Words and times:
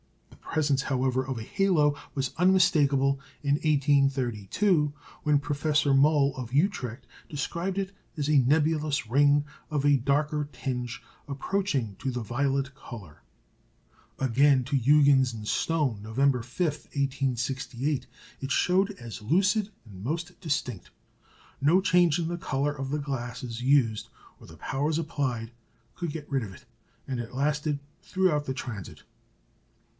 The 0.31 0.37
presence, 0.55 0.81
however, 0.81 1.23
of 1.25 1.37
a 1.37 1.43
"halo" 1.43 1.95
was 2.15 2.33
unmistakable 2.37 3.19
in 3.43 3.53
1832, 3.53 4.91
when 5.23 5.39
Professor 5.39 5.93
Moll, 5.93 6.35
of 6.35 6.51
Utrecht, 6.53 7.05
described 7.29 7.77
it 7.77 7.91
as 8.17 8.27
a 8.27 8.39
"nebulous 8.39 9.07
ring 9.07 9.45
of 9.69 9.85
a 9.85 9.95
darker 9.97 10.49
tinge 10.51 11.01
approaching 11.27 11.95
to 11.99 12.09
the 12.09 12.19
violet 12.19 12.73
colour." 12.75 13.21
Again, 14.17 14.63
to 14.65 14.75
Huggins 14.75 15.33
and 15.33 15.47
Stone, 15.47 16.01
November 16.01 16.41
5, 16.41 16.65
1868, 16.65 18.07
it 18.41 18.51
showed 18.51 18.91
as 18.99 19.21
lucid 19.21 19.69
and 19.85 20.03
most 20.03 20.37
distinct. 20.41 20.89
No 21.61 21.79
change 21.79 22.17
in 22.19 22.27
the 22.27 22.37
colour 22.37 22.73
of 22.75 22.89
the 22.89 22.99
glasses 22.99 23.61
used, 23.61 24.09
or 24.39 24.47
the 24.47 24.57
powers 24.57 24.97
applied, 24.99 25.51
could 25.95 26.11
get 26.11 26.29
rid 26.29 26.43
of 26.43 26.51
it, 26.53 26.65
and 27.07 27.19
it 27.19 27.35
lasted 27.35 27.79
throughout 28.01 28.45
the 28.45 28.55
transit. 28.55 29.03